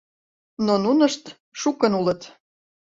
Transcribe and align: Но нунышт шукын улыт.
Но 0.65 0.73
нунышт 0.83 1.23
шукын 1.59 1.91
улыт. 1.99 2.21